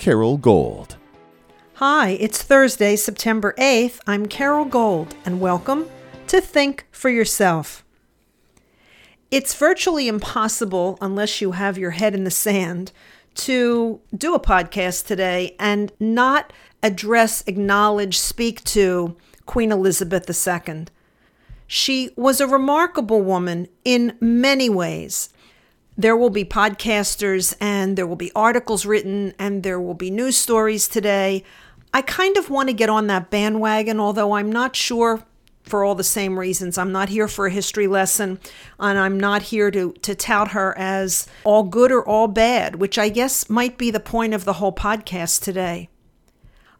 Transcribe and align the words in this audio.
Carole 0.00 0.38
Gold. 0.38 0.96
Hi, 1.74 2.12
it's 2.12 2.42
Thursday, 2.42 2.96
September 2.96 3.54
8th. 3.58 4.00
I'm 4.06 4.24
Carole 4.24 4.64
Gold, 4.64 5.14
and 5.26 5.42
welcome 5.42 5.90
to 6.28 6.40
Think 6.40 6.86
for 6.90 7.10
Yourself. 7.10 7.84
It's 9.30 9.54
virtually 9.54 10.08
impossible, 10.08 10.96
unless 11.02 11.42
you 11.42 11.52
have 11.52 11.76
your 11.76 11.90
head 11.90 12.14
in 12.14 12.24
the 12.24 12.30
sand, 12.30 12.92
to 13.34 14.00
do 14.16 14.34
a 14.34 14.40
podcast 14.40 15.06
today 15.06 15.54
and 15.60 15.92
not 16.00 16.50
address, 16.82 17.44
acknowledge, 17.46 18.18
speak 18.18 18.64
to 18.64 19.18
Queen 19.44 19.70
Elizabeth 19.70 20.24
II. 20.30 20.86
She 21.66 22.10
was 22.16 22.40
a 22.40 22.46
remarkable 22.46 23.20
woman 23.20 23.68
in 23.84 24.16
many 24.18 24.70
ways 24.70 25.28
there 26.02 26.16
will 26.16 26.30
be 26.30 26.44
podcasters 26.44 27.54
and 27.60 27.96
there 27.96 28.06
will 28.06 28.16
be 28.16 28.32
articles 28.34 28.86
written 28.86 29.34
and 29.38 29.62
there 29.62 29.80
will 29.80 29.94
be 29.94 30.10
news 30.10 30.36
stories 30.36 30.88
today. 30.88 31.44
I 31.92 32.02
kind 32.02 32.36
of 32.36 32.48
want 32.50 32.68
to 32.68 32.72
get 32.72 32.88
on 32.88 33.08
that 33.08 33.30
bandwagon, 33.30 34.00
although 34.00 34.32
I'm 34.32 34.50
not 34.50 34.76
sure 34.76 35.24
for 35.62 35.84
all 35.84 35.94
the 35.94 36.04
same 36.04 36.38
reasons. 36.38 36.78
I'm 36.78 36.92
not 36.92 37.08
here 37.08 37.28
for 37.28 37.46
a 37.46 37.50
history 37.50 37.86
lesson, 37.86 38.40
and 38.78 38.98
I'm 38.98 39.20
not 39.20 39.42
here 39.42 39.70
to, 39.70 39.92
to 39.92 40.14
tout 40.14 40.48
her 40.48 40.76
as 40.78 41.26
all 41.44 41.64
good 41.64 41.92
or 41.92 42.06
all 42.06 42.28
bad, 42.28 42.76
which 42.76 42.98
I 42.98 43.08
guess 43.08 43.50
might 43.50 43.76
be 43.76 43.90
the 43.90 44.00
point 44.00 44.34
of 44.34 44.44
the 44.44 44.54
whole 44.54 44.72
podcast 44.72 45.42
today. 45.42 45.88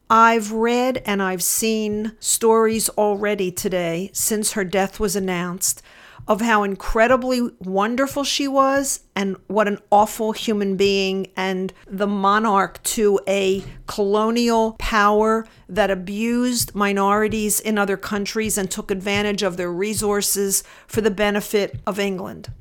I've 0.09 0.50
read 0.50 1.03
and 1.06 1.22
I've 1.22 1.42
seen 1.42 2.12
stories 2.19 2.89
already 2.91 3.53
today 3.53 4.11
since 4.12 4.53
her 4.53 4.64
death 4.64 4.98
was 4.98 5.14
announced 5.14 5.83
of 6.28 6.40
how 6.40 6.62
incredibly 6.62 7.50
wonderful 7.58 8.24
she 8.24 8.46
was 8.46 9.00
and 9.16 9.36
what 9.46 9.66
an 9.66 9.78
awful 9.90 10.32
human 10.32 10.76
being 10.76 11.26
and 11.36 11.72
the 11.86 12.06
monarch 12.06 12.82
to 12.82 13.18
a 13.26 13.64
colonial 13.86 14.76
power 14.78 15.46
that 15.68 15.91
abused 15.91 16.74
minorities 16.74 17.58
in 17.60 17.78
other 17.78 17.96
countries 17.96 18.56
and 18.56 18.70
took 18.70 18.91
advantage 18.91 19.42
of 19.42 19.56
their 19.56 19.72
resources 19.72 20.62
for 20.86 21.00
the 21.00 21.10
benefit 21.10 21.80
of 21.86 21.98
England. 21.98 22.52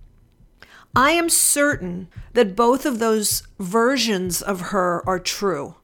I 0.95 1.11
am 1.11 1.29
certain 1.29 2.07
that 2.33 2.55
both 2.55 2.85
of 2.85 2.99
those 2.99 3.43
versions 3.59 4.41
of 4.41 4.61
her 4.61 5.07
are 5.07 5.19
true. 5.19 5.75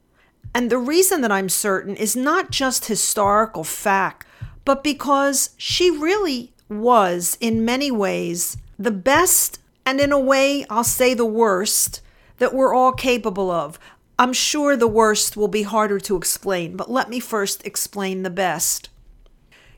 And 0.54 0.70
the 0.70 0.78
reason 0.78 1.22
that 1.22 1.32
I'm 1.32 1.50
certain 1.50 1.96
is 1.96 2.16
not 2.16 2.50
just 2.50 2.86
historical 2.86 3.64
fact, 3.64 4.26
but 4.64 4.84
because 4.84 5.52
she 5.58 5.92
really 5.92 6.55
was, 6.70 7.38
in 7.40 7.66
many 7.66 7.92
ways, 7.92 8.58
the 8.78 8.92
best, 8.92 9.60
and 9.86 10.00
in 10.00 10.12
a 10.12 10.20
way, 10.20 10.66
I'll 10.70 10.84
say 10.84 11.14
the 11.14 11.26
worst, 11.26 12.02
that 12.38 12.54
we're 12.54 12.74
all 12.74 12.92
capable 12.92 13.52
of. 13.52 13.80
I'm 14.18 14.34
sure 14.34 14.76
the 14.76 14.88
worst 14.88 15.36
will 15.36 15.48
be 15.48 15.64
harder 15.64 16.00
to 16.00 16.16
explain, 16.16 16.76
but 16.76 16.90
let 16.90 17.10
me 17.10 17.20
first 17.20 17.66
explain 17.66 18.24
the 18.24 18.30
best. 18.30 18.90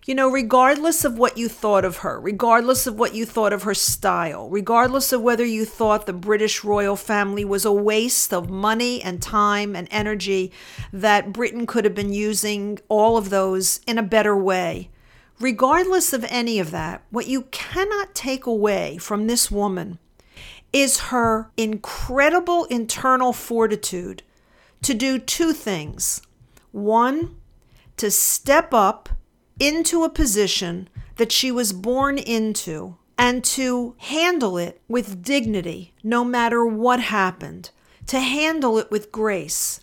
You 0.05 0.15
know, 0.15 0.31
regardless 0.31 1.03
of 1.03 1.17
what 1.17 1.37
you 1.37 1.49
thought 1.49 1.83
of 1.83 1.97
her, 1.97 2.17
regardless 2.17 2.87
of 2.87 2.97
what 2.97 3.13
you 3.13 3.25
thought 3.25 3.51
of 3.51 3.63
her 3.63 3.73
style, 3.73 4.49
regardless 4.49 5.11
of 5.11 5.21
whether 5.21 5.43
you 5.43 5.65
thought 5.65 6.05
the 6.05 6.13
British 6.13 6.63
royal 6.63 6.95
family 6.95 7.43
was 7.43 7.65
a 7.65 7.73
waste 7.73 8.33
of 8.33 8.49
money 8.49 9.01
and 9.01 9.21
time 9.21 9.75
and 9.75 9.87
energy, 9.91 10.53
that 10.93 11.33
Britain 11.33 11.65
could 11.65 11.83
have 11.83 11.93
been 11.93 12.13
using 12.13 12.79
all 12.87 13.17
of 13.17 13.29
those 13.29 13.81
in 13.85 13.97
a 13.97 14.03
better 14.03 14.37
way, 14.37 14.89
Regardless 15.39 16.13
of 16.13 16.25
any 16.29 16.59
of 16.59 16.71
that, 16.71 17.03
what 17.11 17.27
you 17.27 17.43
cannot 17.43 18.15
take 18.15 18.45
away 18.45 18.97
from 18.97 19.27
this 19.27 19.51
woman 19.51 19.99
is 20.73 20.99
her 21.11 21.51
incredible 21.55 22.65
internal 22.65 23.33
fortitude 23.33 24.23
to 24.81 24.93
do 24.93 25.19
two 25.19 25.53
things. 25.53 26.21
One, 26.71 27.35
to 27.97 28.11
step 28.11 28.73
up 28.73 29.09
into 29.59 30.03
a 30.03 30.09
position 30.09 30.89
that 31.17 31.31
she 31.31 31.51
was 31.51 31.73
born 31.73 32.17
into 32.17 32.97
and 33.17 33.43
to 33.43 33.95
handle 33.97 34.57
it 34.57 34.81
with 34.87 35.23
dignity 35.23 35.93
no 36.03 36.23
matter 36.23 36.65
what 36.65 36.99
happened, 36.99 37.71
to 38.07 38.19
handle 38.19 38.77
it 38.77 38.91
with 38.91 39.11
grace. 39.11 39.81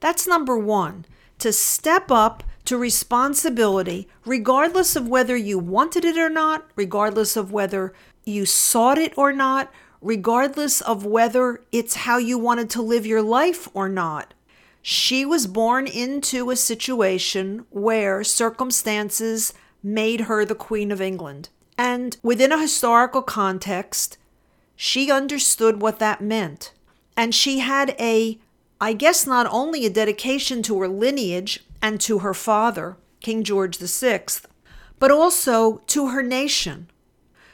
That's 0.00 0.26
number 0.26 0.58
one, 0.58 1.06
to 1.38 1.52
step 1.52 2.10
up 2.10 2.44
to 2.68 2.76
responsibility, 2.76 4.06
regardless 4.26 4.94
of 4.94 5.08
whether 5.08 5.34
you 5.34 5.58
wanted 5.58 6.04
it 6.04 6.18
or 6.18 6.28
not, 6.28 6.68
regardless 6.76 7.34
of 7.34 7.50
whether 7.50 7.94
you 8.26 8.44
sought 8.44 8.98
it 8.98 9.16
or 9.16 9.32
not, 9.32 9.72
regardless 10.02 10.82
of 10.82 11.06
whether 11.06 11.62
it's 11.72 11.94
how 11.94 12.18
you 12.18 12.36
wanted 12.38 12.68
to 12.68 12.82
live 12.82 13.06
your 13.06 13.22
life 13.22 13.70
or 13.72 13.88
not. 13.88 14.34
She 14.82 15.24
was 15.24 15.46
born 15.46 15.86
into 15.86 16.50
a 16.50 16.56
situation 16.56 17.64
where 17.70 18.22
circumstances 18.22 19.54
made 19.82 20.22
her 20.22 20.44
the 20.44 20.54
Queen 20.54 20.92
of 20.92 21.00
England. 21.00 21.48
And 21.78 22.18
within 22.22 22.52
a 22.52 22.60
historical 22.60 23.22
context, 23.22 24.18
she 24.76 25.10
understood 25.10 25.80
what 25.80 26.00
that 26.00 26.20
meant. 26.20 26.74
And 27.16 27.34
she 27.34 27.60
had 27.60 27.96
a, 27.98 28.38
I 28.78 28.92
guess, 28.92 29.26
not 29.26 29.46
only 29.50 29.86
a 29.86 29.90
dedication 29.90 30.62
to 30.64 30.78
her 30.80 30.88
lineage, 30.88 31.64
and 31.80 32.00
to 32.02 32.20
her 32.20 32.34
father, 32.34 32.96
King 33.20 33.44
George 33.44 33.78
VI, 33.78 34.24
but 34.98 35.10
also 35.10 35.78
to 35.86 36.08
her 36.08 36.22
nation. 36.22 36.90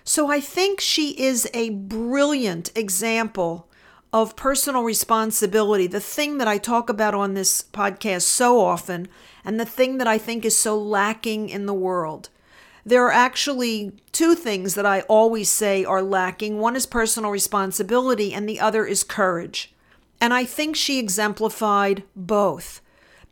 So 0.04 0.30
I 0.30 0.40
think 0.40 0.80
she 0.80 1.10
is 1.20 1.48
a 1.54 1.70
brilliant 1.70 2.70
example 2.76 3.68
of 4.12 4.36
personal 4.36 4.82
responsibility, 4.82 5.86
the 5.86 5.98
thing 5.98 6.38
that 6.38 6.46
I 6.46 6.58
talk 6.58 6.88
about 6.88 7.14
on 7.14 7.34
this 7.34 7.62
podcast 7.62 8.22
so 8.22 8.60
often, 8.60 9.08
and 9.44 9.58
the 9.58 9.64
thing 9.64 9.98
that 9.98 10.06
I 10.06 10.18
think 10.18 10.44
is 10.44 10.56
so 10.56 10.78
lacking 10.78 11.48
in 11.48 11.66
the 11.66 11.74
world. 11.74 12.28
There 12.86 13.04
are 13.06 13.12
actually 13.12 13.92
two 14.12 14.34
things 14.34 14.74
that 14.74 14.86
I 14.86 15.00
always 15.02 15.48
say 15.48 15.84
are 15.84 16.02
lacking 16.02 16.60
one 16.60 16.76
is 16.76 16.86
personal 16.86 17.30
responsibility, 17.30 18.32
and 18.32 18.48
the 18.48 18.60
other 18.60 18.84
is 18.86 19.02
courage. 19.02 19.74
And 20.20 20.32
I 20.32 20.44
think 20.44 20.76
she 20.76 20.98
exemplified 20.98 22.04
both 22.14 22.82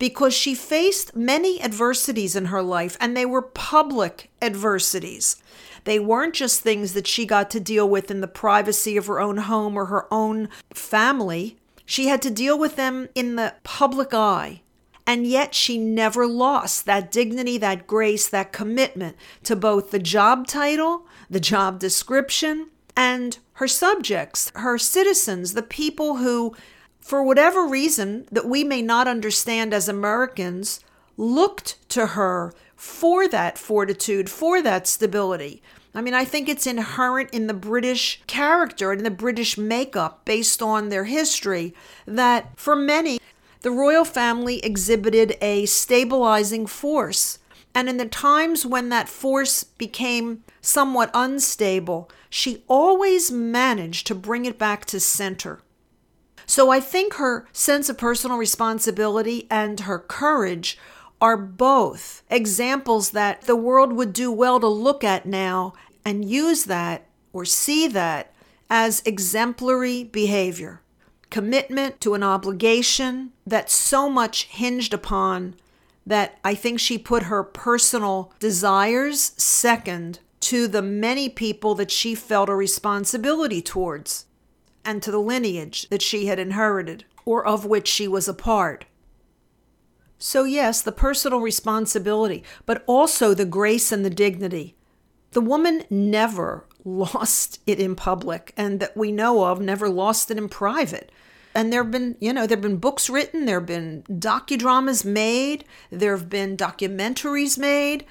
because 0.03 0.35
she 0.35 0.53
faced 0.53 1.15
many 1.15 1.63
adversities 1.63 2.35
in 2.35 2.47
her 2.47 2.61
life, 2.61 2.97
and 2.99 3.17
they 3.17 3.25
were 3.25 3.41
public 3.41 4.33
adversities. 4.43 5.37
They 5.85 6.01
weren't 6.01 6.35
just 6.35 6.61
things 6.61 6.95
that 6.95 7.07
she 7.07 7.25
got 7.25 7.51
to 7.51 7.61
deal 7.61 7.89
with 7.89 8.11
in 8.11 8.21
the 8.21 8.27
privacy 8.27 8.97
of 8.97 9.07
her 9.07 9.21
own 9.21 9.37
home 9.37 9.77
or 9.77 9.85
her 9.85 10.13
own 10.13 10.49
family. 10.75 11.57
She 11.87 12.09
had 12.09 12.21
to 12.23 12.33
deal 12.33 12.59
with 12.59 12.75
them 12.75 13.11
in 13.15 13.37
the 13.37 13.55
public 13.63 14.13
eye. 14.13 14.63
And 15.07 15.25
yet 15.25 15.55
she 15.55 15.79
never 15.79 16.27
lost 16.27 16.85
that 16.85 17.13
dignity, 17.13 17.57
that 17.59 17.87
grace, 17.87 18.27
that 18.27 18.53
commitment 18.53 19.17
to 19.45 19.55
both 19.55 19.93
the 19.93 20.01
job 20.01 20.49
title, 20.49 21.07
the 21.31 21.39
job 21.39 21.79
description, 21.79 22.71
and 22.97 23.39
her 23.53 23.69
subjects, 23.69 24.51
her 24.57 24.79
citizens, 24.79 25.55
the 25.55 25.63
people 25.63 26.17
who 26.17 26.57
for 27.03 27.23
whatever 27.23 27.67
reason 27.67 28.27
that 28.33 28.47
we 28.49 28.65
may 28.65 28.81
not 28.81 29.09
understand 29.09 29.75
as 29.75 29.89
Americans, 29.89 30.81
looked 31.19 31.77
to 31.91 32.07
her 32.07 32.55
for 32.75 33.29
that 33.29 33.59
fortitude, 33.59 34.31
for 34.31 34.63
that 34.63 34.87
stability. 34.87 35.63
I 35.95 36.01
mean, 36.01 36.15
I 36.15 36.25
think 36.25 36.49
it's 36.49 36.67
inherent 36.67 37.31
in 37.31 37.49
the 37.49 37.55
British 37.55 38.23
character 38.27 38.93
and 38.93 39.01
in 39.01 39.05
the 39.05 39.11
British 39.11 39.59
makeup 39.59 40.25
based 40.25 40.63
on 40.63 40.89
their 40.89 41.05
history 41.05 41.75
that 42.07 42.59
for 42.59 42.75
many, 42.75 43.21
the 43.61 43.71
royal 43.71 44.05
family 44.05 44.65
exhibited 44.65 45.37
a 45.43 45.67
stabilizing 45.67 46.67
force. 46.67 47.39
And 47.75 47.89
in 47.89 47.97
the 47.97 48.07
times 48.07 48.65
when 48.65 48.89
that 48.89 49.09
force 49.09 49.65
became 49.65 50.45
somewhat 50.61 51.11
unstable, 51.15 52.11
she 52.31 52.65
always 52.69 53.31
managed 53.31 54.07
to 54.07 54.15
bring 54.15 54.45
it 54.45 54.59
back 54.59 54.85
to 54.87 55.01
center. 55.01 55.61
So 56.55 56.69
I 56.69 56.81
think 56.81 57.15
her 57.15 57.47
sense 57.55 57.89
of 57.89 57.97
personal 57.97 58.37
responsibility 58.37 59.47
and 59.51 59.81
her 59.81 59.99
courage 59.99 60.77
are 61.19 61.39
both 61.39 62.23
examples 62.29 63.13
that 63.13 63.45
the 63.45 63.57
world 63.57 63.95
would 63.95 64.13
do 64.13 64.31
well 64.31 64.61
to 64.61 64.67
look 64.69 65.03
at 65.03 65.25
now 65.25 65.73
and 66.05 66.29
use 66.29 66.65
that 66.65 67.07
or 67.33 67.47
see 67.47 67.89
that 67.89 68.35
as 68.69 69.03
exemplary 69.07 70.05
behavior. 70.05 70.83
commitment 71.31 72.03
to 72.03 72.13
an 72.13 72.23
obligation 72.23 73.33
that 73.47 73.71
so 73.71 74.11
much 74.11 74.45
hinged 74.49 74.93
upon 74.93 75.55
that 76.05 76.39
I 76.45 76.55
think 76.55 76.79
she 76.79 76.99
put 76.99 77.23
her 77.23 77.43
personal 77.43 78.31
desires 78.39 79.33
second 79.39 80.19
to 80.41 80.69
the 80.69 80.83
many 80.83 81.31
people 81.31 81.75
that 81.77 81.91
she 81.91 82.15
felt 82.15 82.51
a 82.51 82.55
responsibility 82.55 83.63
towards 83.63 84.27
and 84.85 85.03
to 85.03 85.11
the 85.11 85.19
lineage 85.19 85.89
that 85.89 86.03
she 86.03 86.27
had 86.27 86.39
inherited 86.39 87.05
or 87.25 87.47
of 87.47 87.65
which 87.65 87.89
she 87.89 88.09
was 88.09 88.29
a 88.29 88.35
part. 88.35 88.85
So, 90.19 90.45
yes, 90.45 90.83
the 90.83 90.93
personal 90.93 91.41
responsibility, 91.41 92.45
but 92.65 92.85
also 92.87 93.35
the 93.35 93.45
grace 93.45 93.91
and 93.91 94.05
the 94.05 94.11
dignity. 94.11 94.77
The 95.33 95.41
woman 95.41 95.85
never 95.91 96.67
lost 96.85 97.61
it 97.67 97.81
in 97.81 97.97
public, 97.97 98.53
and 98.57 98.81
that 98.81 98.97
we 98.97 99.13
know 99.13 99.45
of, 99.45 99.61
never 99.61 99.89
lost 99.89 100.31
it 100.31 100.39
in 100.39 100.49
private. 100.49 101.11
And 101.55 101.73
there 101.73 101.83
have 101.83 101.91
been, 101.91 102.17
you 102.21 102.33
know, 102.33 102.47
there 102.47 102.57
have 102.57 102.63
been 102.63 102.79
books 102.79 103.11
written, 103.11 103.45
there 103.47 103.59
have 103.59 103.67
been 103.67 104.05
docudramas 104.09 105.05
made, 105.05 105.65
there 105.91 106.17
have 106.17 106.31
been 106.31 106.57
documentaries 106.57 107.59
made. 107.59 108.07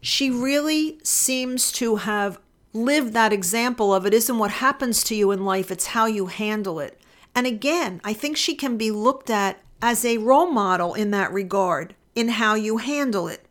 She 0.00 0.30
really 0.30 1.00
seems 1.02 1.72
to 1.72 1.96
have 1.96 2.38
lived 2.72 3.12
that 3.12 3.32
example 3.32 3.94
of 3.94 4.06
it 4.06 4.14
isn't 4.14 4.38
what 4.38 4.50
happens 4.50 5.02
to 5.04 5.14
you 5.14 5.30
in 5.30 5.44
life, 5.44 5.70
it's 5.70 5.86
how 5.86 6.06
you 6.06 6.26
handle 6.26 6.80
it. 6.80 7.00
And 7.34 7.46
again, 7.46 8.00
I 8.04 8.12
think 8.12 8.36
she 8.36 8.54
can 8.54 8.76
be 8.76 8.90
looked 8.90 9.30
at 9.30 9.60
as 9.80 10.04
a 10.04 10.18
role 10.18 10.50
model 10.50 10.94
in 10.94 11.10
that 11.12 11.32
regard, 11.32 11.94
in 12.14 12.28
how 12.30 12.54
you 12.54 12.78
handle 12.78 13.28
it. 13.28 13.44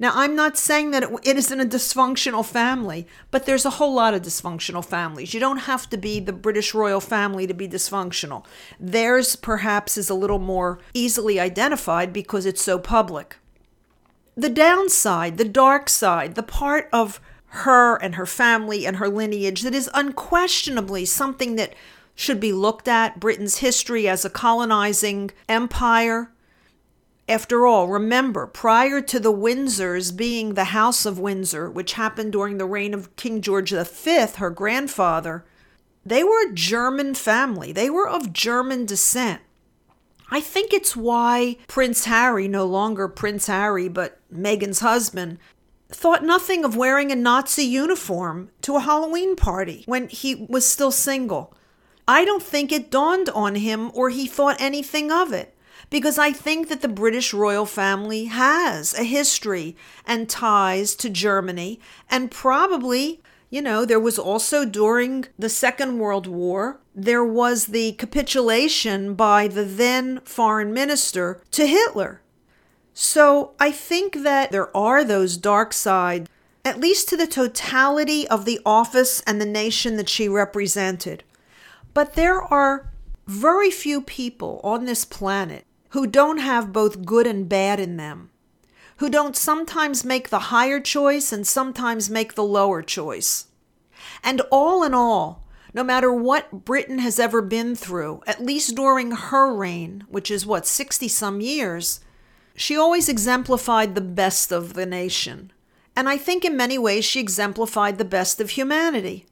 Now, 0.00 0.12
I'm 0.14 0.36
not 0.36 0.56
saying 0.56 0.92
that 0.92 1.10
it 1.24 1.36
isn't 1.36 1.60
a 1.60 1.64
dysfunctional 1.64 2.44
family, 2.44 3.08
but 3.32 3.46
there's 3.46 3.64
a 3.64 3.70
whole 3.70 3.92
lot 3.92 4.14
of 4.14 4.22
dysfunctional 4.22 4.84
families. 4.84 5.34
You 5.34 5.40
don't 5.40 5.58
have 5.58 5.90
to 5.90 5.96
be 5.96 6.20
the 6.20 6.32
British 6.32 6.72
royal 6.72 7.00
family 7.00 7.48
to 7.48 7.54
be 7.54 7.66
dysfunctional. 7.66 8.44
Theirs, 8.78 9.34
perhaps, 9.34 9.96
is 9.96 10.08
a 10.08 10.14
little 10.14 10.38
more 10.38 10.78
easily 10.94 11.40
identified 11.40 12.12
because 12.12 12.46
it's 12.46 12.62
so 12.62 12.78
public. 12.78 13.38
The 14.36 14.48
downside, 14.48 15.36
the 15.36 15.44
dark 15.44 15.88
side, 15.88 16.36
the 16.36 16.44
part 16.44 16.88
of 16.92 17.20
her 17.48 17.96
and 17.96 18.14
her 18.14 18.26
family 18.26 18.86
and 18.86 18.96
her 18.96 19.08
lineage 19.08 19.62
that 19.62 19.74
is 19.74 19.90
unquestionably 19.94 21.04
something 21.04 21.56
that 21.56 21.74
should 22.14 22.40
be 22.40 22.52
looked 22.52 22.88
at 22.88 23.20
Britain's 23.20 23.58
history 23.58 24.08
as 24.08 24.24
a 24.24 24.30
colonizing 24.30 25.30
empire 25.48 26.32
after 27.28 27.66
all, 27.66 27.88
remember, 27.88 28.46
prior 28.46 29.02
to 29.02 29.20
the 29.20 29.32
Windsors 29.32 30.16
being 30.16 30.54
the 30.54 30.64
House 30.64 31.04
of 31.04 31.18
Windsor, 31.18 31.70
which 31.70 31.92
happened 31.92 32.32
during 32.32 32.56
the 32.56 32.64
reign 32.64 32.94
of 32.94 33.14
King 33.16 33.42
George 33.42 33.70
V, 33.70 34.26
her 34.36 34.50
grandfather, 34.50 35.44
they 36.06 36.24
were 36.24 36.48
a 36.48 36.54
German 36.54 37.14
family. 37.14 37.70
They 37.70 37.90
were 37.90 38.08
of 38.08 38.32
German 38.32 38.86
descent. 38.86 39.42
I 40.30 40.40
think 40.40 40.72
it's 40.72 40.96
why 40.96 41.58
Prince 41.68 42.06
Harry, 42.06 42.48
no 42.48 42.64
longer 42.64 43.08
Prince 43.08 43.46
Harry, 43.46 43.88
but 43.88 44.18
Meghan's 44.34 44.80
husband, 44.80 45.38
thought 45.88 46.24
nothing 46.24 46.64
of 46.64 46.76
wearing 46.76 47.10
a 47.10 47.16
Nazi 47.16 47.64
uniform 47.64 48.50
to 48.62 48.76
a 48.76 48.80
Halloween 48.80 49.36
party 49.36 49.84
when 49.86 50.08
he 50.08 50.34
was 50.34 50.66
still 50.66 50.90
single. 50.90 51.54
I 52.06 52.24
don't 52.24 52.42
think 52.42 52.72
it 52.72 52.90
dawned 52.90 53.28
on 53.30 53.56
him 53.56 53.90
or 53.94 54.10
he 54.10 54.26
thought 54.26 54.56
anything 54.60 55.10
of 55.10 55.32
it 55.32 55.54
because 55.90 56.18
I 56.18 56.32
think 56.32 56.68
that 56.68 56.82
the 56.82 56.88
British 56.88 57.32
royal 57.32 57.66
family 57.66 58.26
has 58.26 58.94
a 58.94 59.04
history 59.04 59.76
and 60.06 60.28
ties 60.28 60.94
to 60.96 61.08
Germany, 61.08 61.80
and 62.10 62.30
probably, 62.30 63.22
you 63.50 63.62
know, 63.62 63.84
there 63.84 64.00
was 64.00 64.18
also 64.18 64.64
during 64.64 65.26
the 65.38 65.48
Second 65.48 65.98
World 65.98 66.26
War, 66.26 66.80
there 66.94 67.24
was 67.24 67.66
the 67.66 67.92
capitulation 67.92 69.14
by 69.14 69.48
the 69.48 69.64
then 69.64 70.20
foreign 70.24 70.72
minister 70.72 71.40
to 71.52 71.66
Hitler. 71.66 72.20
So 73.00 73.52
I 73.60 73.70
think 73.70 74.24
that 74.24 74.50
there 74.50 74.76
are 74.76 75.04
those 75.04 75.36
dark 75.36 75.72
sides, 75.72 76.28
at 76.64 76.80
least 76.80 77.08
to 77.08 77.16
the 77.16 77.28
totality 77.28 78.26
of 78.26 78.44
the 78.44 78.58
office 78.66 79.20
and 79.20 79.40
the 79.40 79.46
nation 79.46 79.96
that 79.98 80.08
she 80.08 80.28
represented. 80.28 81.22
But 81.94 82.14
there 82.14 82.42
are 82.42 82.90
very 83.24 83.70
few 83.70 84.02
people 84.02 84.60
on 84.64 84.84
this 84.84 85.04
planet 85.04 85.64
who 85.90 86.08
don't 86.08 86.38
have 86.38 86.72
both 86.72 87.04
good 87.04 87.24
and 87.24 87.48
bad 87.48 87.78
in 87.78 87.98
them, 87.98 88.30
who 88.96 89.08
don't 89.08 89.36
sometimes 89.36 90.04
make 90.04 90.30
the 90.30 90.50
higher 90.50 90.80
choice 90.80 91.32
and 91.32 91.46
sometimes 91.46 92.10
make 92.10 92.34
the 92.34 92.42
lower 92.42 92.82
choice. 92.82 93.46
And 94.24 94.42
all 94.50 94.82
in 94.82 94.92
all, 94.92 95.46
no 95.72 95.84
matter 95.84 96.12
what 96.12 96.64
Britain 96.64 96.98
has 96.98 97.20
ever 97.20 97.42
been 97.42 97.76
through, 97.76 98.22
at 98.26 98.42
least 98.44 98.74
during 98.74 99.12
her 99.12 99.54
reign, 99.54 100.04
which 100.08 100.32
is 100.32 100.44
what, 100.44 100.66
60 100.66 101.06
some 101.06 101.40
years, 101.40 102.00
she 102.58 102.76
always 102.76 103.08
exemplified 103.08 103.94
the 103.94 104.00
best 104.00 104.50
of 104.50 104.74
the 104.74 104.84
nation. 104.84 105.52
And 105.94 106.08
I 106.08 106.16
think 106.16 106.44
in 106.44 106.56
many 106.56 106.76
ways 106.76 107.04
she 107.04 107.20
exemplified 107.20 107.98
the 107.98 108.04
best 108.04 108.40
of 108.40 108.50
humanity. 108.50 109.26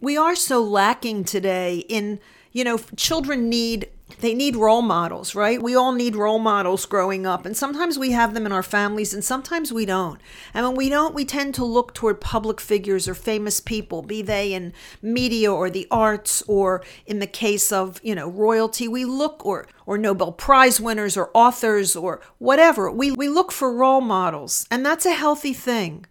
We 0.00 0.16
are 0.16 0.34
so 0.34 0.60
lacking 0.60 1.24
today 1.24 1.84
in, 1.88 2.18
you 2.50 2.64
know, 2.64 2.78
children 2.96 3.48
need 3.48 3.88
they 4.18 4.34
need 4.34 4.56
role 4.56 4.82
models, 4.82 5.34
right? 5.34 5.62
We 5.62 5.74
all 5.74 5.92
need 5.92 6.16
role 6.16 6.38
models 6.38 6.86
growing 6.86 7.26
up, 7.26 7.46
and 7.46 7.56
sometimes 7.56 7.98
we 7.98 8.10
have 8.12 8.34
them 8.34 8.46
in 8.46 8.52
our 8.52 8.62
families, 8.62 9.14
and 9.14 9.24
sometimes 9.24 9.72
we 9.72 9.86
don't. 9.86 10.20
And 10.52 10.66
when 10.66 10.76
we 10.76 10.88
don't, 10.88 11.14
we 11.14 11.24
tend 11.24 11.54
to 11.56 11.64
look 11.64 11.94
toward 11.94 12.20
public 12.20 12.60
figures 12.60 13.08
or 13.08 13.14
famous 13.14 13.60
people, 13.60 14.02
be 14.02 14.22
they 14.22 14.52
in 14.52 14.72
media 15.02 15.52
or 15.52 15.70
the 15.70 15.86
arts, 15.90 16.42
or 16.46 16.82
in 17.06 17.18
the 17.18 17.26
case 17.26 17.72
of 17.72 18.00
you 18.02 18.14
know 18.14 18.28
royalty, 18.28 18.88
we 18.88 19.04
look 19.04 19.44
or 19.44 19.66
or 19.86 19.98
Nobel 19.98 20.32
Prize 20.32 20.80
winners 20.80 21.16
or 21.16 21.30
authors 21.34 21.96
or 21.96 22.20
whatever. 22.38 22.90
We 22.90 23.10
we 23.10 23.28
look 23.28 23.52
for 23.52 23.72
role 23.72 24.00
models, 24.00 24.66
and 24.70 24.84
that's 24.84 25.06
a 25.06 25.12
healthy 25.12 25.52
thing. 25.52 26.06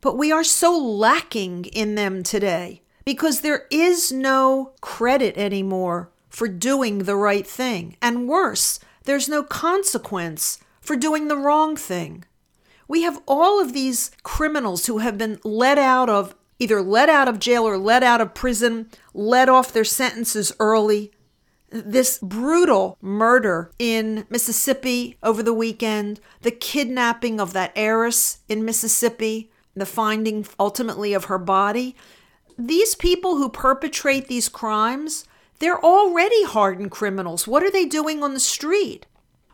But 0.00 0.18
we 0.18 0.30
are 0.30 0.44
so 0.44 0.78
lacking 0.78 1.64
in 1.66 1.94
them 1.94 2.22
today 2.22 2.82
because 3.04 3.40
there 3.40 3.66
is 3.70 4.12
no 4.12 4.72
credit 4.80 5.36
anymore 5.36 6.10
for 6.34 6.48
doing 6.48 7.04
the 7.04 7.14
right 7.14 7.46
thing. 7.46 7.96
And 8.02 8.28
worse, 8.28 8.80
there's 9.04 9.28
no 9.28 9.44
consequence 9.44 10.58
for 10.80 10.96
doing 10.96 11.28
the 11.28 11.36
wrong 11.36 11.76
thing. 11.76 12.24
We 12.88 13.02
have 13.02 13.22
all 13.28 13.60
of 13.60 13.72
these 13.72 14.10
criminals 14.24 14.86
who 14.86 14.98
have 14.98 15.16
been 15.16 15.38
let 15.44 15.78
out 15.78 16.10
of 16.10 16.34
either 16.58 16.82
let 16.82 17.08
out 17.08 17.28
of 17.28 17.38
jail 17.38 17.62
or 17.62 17.78
let 17.78 18.02
out 18.02 18.20
of 18.20 18.34
prison, 18.34 18.90
let 19.14 19.48
off 19.48 19.72
their 19.72 19.84
sentences 19.84 20.52
early. 20.58 21.12
This 21.70 22.18
brutal 22.18 22.98
murder 23.00 23.70
in 23.78 24.26
Mississippi 24.28 25.16
over 25.22 25.40
the 25.40 25.54
weekend, 25.54 26.18
the 26.42 26.50
kidnapping 26.50 27.40
of 27.40 27.52
that 27.52 27.72
heiress 27.76 28.40
in 28.48 28.64
Mississippi, 28.64 29.52
the 29.74 29.86
finding 29.86 30.44
ultimately 30.58 31.14
of 31.14 31.26
her 31.26 31.38
body. 31.38 31.94
These 32.58 32.96
people 32.96 33.36
who 33.36 33.48
perpetrate 33.48 34.26
these 34.26 34.48
crimes 34.48 35.26
they're 35.58 35.82
already 35.82 36.44
hardened 36.44 36.90
criminals. 36.90 37.46
What 37.46 37.62
are 37.62 37.70
they 37.70 37.84
doing 37.84 38.22
on 38.22 38.34
the 38.34 38.40
street? 38.40 39.06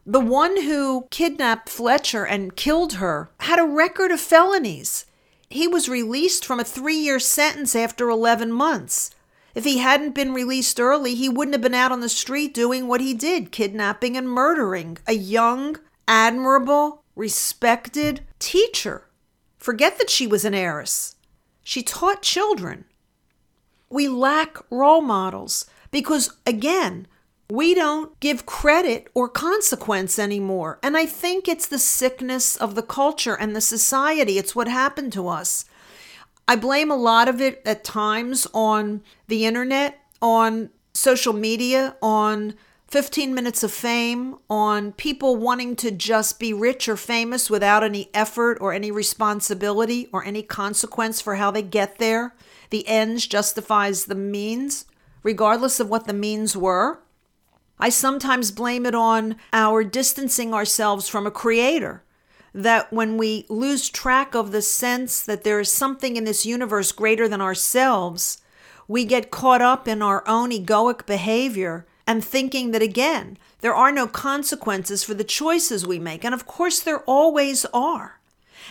The 0.07 0.21
one 0.21 0.63
who 0.63 1.07
kidnapped 1.11 1.69
Fletcher 1.69 2.25
and 2.25 2.57
killed 2.57 2.95
her 2.95 3.31
had 3.41 3.59
a 3.59 3.65
record 3.65 4.11
of 4.11 4.21
felonies. 4.21 5.07
He 5.49 5.69
was 5.69 5.89
released 5.89 6.45
from 6.45 6.59
a 6.59 6.65
three 6.65 6.97
year 6.97 7.19
sentence 7.19 7.77
after 7.77 8.09
11 8.09 8.51
months. 8.51 9.11
If 9.55 9.65
he 9.65 9.79
hadn't 9.79 10.15
been 10.15 10.33
released 10.33 10.81
early, 10.81 11.15
he 11.15 11.29
wouldn't 11.29 11.55
have 11.55 11.63
been 11.63 11.75
out 11.75 11.93
on 11.93 12.01
the 12.01 12.09
street 12.09 12.55
doing 12.55 12.87
what 12.87 13.01
he 13.01 13.15
did 13.15 13.53
kidnapping 13.53 14.17
and 14.17 14.29
murdering 14.29 14.99
a 15.07 15.13
young, 15.13 15.77
admirable, 16.07 17.03
respected 17.17 18.23
teacher. 18.39 19.09
Forget 19.59 19.99
that 19.99 20.09
she 20.09 20.27
was 20.27 20.45
an 20.45 20.55
heiress. 20.55 21.17
She 21.63 21.83
taught 21.83 22.23
children. 22.23 22.85
We 23.91 24.09
lack 24.09 24.59
role 24.71 25.03
models. 25.03 25.67
Because 25.91 26.37
again, 26.47 27.07
we 27.51 27.75
don't 27.75 28.19
give 28.21 28.47
credit 28.47 29.09
or 29.13 29.29
consequence 29.29 30.19
anymore. 30.19 30.79
And 30.83 30.97
I 30.97 31.05
think 31.07 31.49
it's 31.49 31.67
the 31.67 31.79
sickness 31.79 32.57
of 32.57 32.75
the 32.75 32.83
culture 32.83 33.35
and 33.35 33.55
the 33.55 33.61
society. 33.61 34.39
It's 34.39 34.55
what 34.55 34.69
happened 34.69 35.13
to 35.15 35.29
us. 35.29 35.65
I 36.47 36.57
blame 36.57 36.91
a 36.91 36.97
lot 36.97 37.29
of 37.29 37.41
it 37.41 37.61
at 37.65 37.85
times 37.85 38.47
on 38.55 39.03
the 39.29 39.47
internet, 39.47 40.01
on 40.23 40.71
social 40.95 41.33
media, 41.33 41.97
on 42.03 42.55
15 42.89 43.33
minutes 43.33 43.63
of 43.63 43.71
fame, 43.71 44.37
on 44.49 44.91
people 44.93 45.37
wanting 45.37 45.77
to 45.77 45.93
just 45.93 46.41
be 46.41 46.53
rich 46.53 46.89
or 46.89 46.97
famous 46.97 47.49
without 47.49 47.85
any 47.85 48.11
effort 48.13 48.59
or 48.61 48.73
any 48.73 48.91
responsibility 48.91 50.09
or 50.13 50.25
any 50.25 50.43
consequence 50.43 51.21
for 51.21 51.37
how 51.37 51.53
they 51.53 51.63
get 51.63 51.99
there. 51.99 52.35
The 52.71 52.87
ends 52.89 53.29
justifies 53.29 54.07
the 54.07 54.17
means 54.17 54.87
regardless 55.23 55.81
of 55.81 55.89
what 55.89 56.07
the 56.07 56.13
means 56.13 56.57
were. 56.57 57.01
I 57.79 57.89
sometimes 57.89 58.51
blame 58.51 58.85
it 58.85 58.95
on 58.95 59.37
our 59.53 59.85
distancing 59.85 60.53
ourselves 60.53 61.09
from 61.09 61.27
a 61.27 61.31
creator. 61.31 62.03
That 62.53 62.93
when 62.93 63.17
we 63.17 63.47
lose 63.49 63.89
track 63.89 64.35
of 64.35 64.53
the 64.53 64.63
sense 64.63 65.23
that 65.23 65.45
there 65.45 65.61
is 65.61 65.71
something 65.71 66.17
in 66.17 66.25
this 66.25 66.45
universe 66.45 66.93
greater 66.93 67.29
than 67.29 67.41
ourselves, 67.41 68.43
we 68.89 69.05
get 69.05 69.31
caught 69.31 69.63
up 69.63 69.87
in 69.87 70.03
our 70.03 70.27
own 70.27 70.51
egoic 70.51 71.07
behavior 71.07 71.87
and 72.07 72.25
thinking 72.25 72.73
that 72.73 72.83
again, 72.83 73.39
there 73.61 73.75
are 73.75 73.93
no 73.93 74.09
consequences 74.09 75.05
for 75.05 75.15
the 75.15 75.23
choices 75.23 75.87
we 75.87 76.01
make. 76.01 76.25
And 76.25 76.35
of 76.35 76.45
course, 76.45 76.81
there 76.81 77.01
always 77.01 77.65
are. 77.73 78.21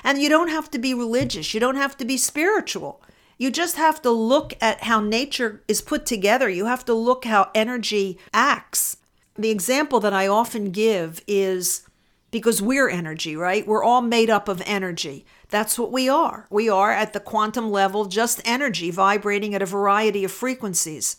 And 0.04 0.22
you 0.22 0.28
don't 0.28 0.50
have 0.50 0.70
to 0.72 0.80
be 0.80 0.94
religious, 0.94 1.54
you 1.54 1.60
don't 1.60 1.78
have 1.78 1.96
to 1.98 2.06
be 2.06 2.18
spiritual. 2.18 3.02
You 3.40 3.50
just 3.50 3.78
have 3.78 4.02
to 4.02 4.12
look 4.12 4.54
at 4.60 4.84
how 4.84 5.00
nature 5.00 5.64
is 5.66 5.80
put 5.82 6.06
together. 6.06 6.50
You 6.50 6.66
have 6.66 6.84
to 6.86 6.94
look 6.94 7.24
how 7.24 7.50
energy 7.56 8.20
acts. 8.34 8.98
The 9.36 9.50
example 9.50 10.02
that 10.02 10.12
I 10.12 10.28
often 10.28 10.72
give 10.72 11.24
is 11.26 11.88
because 12.32 12.62
we're 12.62 12.90
energy, 12.90 13.38
right? 13.38 13.66
We're 13.66 13.84
all 13.84 14.02
made 14.02 14.30
up 14.30 14.50
of 14.50 14.62
energy. 14.66 15.26
That's 15.50 15.80
what 15.80 15.90
we 15.90 16.10
are. 16.10 16.48
We 16.50 16.68
are 16.68 16.92
at 16.92 17.14
the 17.14 17.22
quantum 17.22 17.72
level 17.72 18.06
just 18.06 18.42
energy 18.44 18.92
vibrating 18.92 19.56
at 19.56 19.62
a 19.62 19.66
variety 19.66 20.26
of 20.26 20.32
frequencies. 20.34 21.16